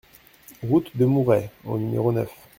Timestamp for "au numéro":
1.63-2.11